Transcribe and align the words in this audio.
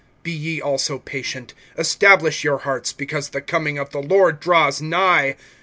(8)Be 0.23 0.31
ye 0.39 0.59
also 0.59 0.97
patient; 0.97 1.53
establish 1.77 2.43
your 2.43 2.57
hearts, 2.57 2.91
because 2.91 3.29
the 3.29 3.39
coming 3.39 3.77
of 3.77 3.91
the 3.91 4.01
Lord 4.01 4.39
draws 4.39 4.81
nigh. 4.81 5.35